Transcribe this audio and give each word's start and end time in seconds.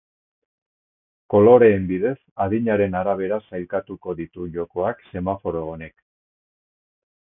Koloreen 1.33 1.85
bidez, 1.91 2.15
adinaren 2.47 2.99
arabera 3.03 3.41
sailkatuko 3.47 4.19
ditu 4.25 4.51
jokoak 4.59 5.09
semaforo 5.15 5.67
honek. 5.79 5.99